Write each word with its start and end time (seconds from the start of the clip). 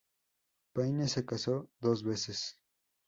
Payne 0.73 1.07
se 1.07 1.23
casó 1.27 1.69
dos 1.79 2.01
veces. 2.03 2.59